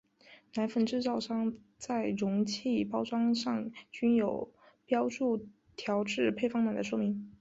[0.55, 4.51] 奶粉制造商在容器包装上均有
[4.83, 7.29] 标注调制配方奶的说明。